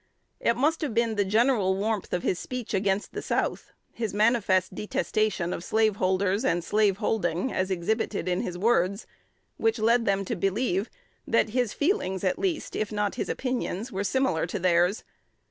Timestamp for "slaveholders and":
5.63-6.63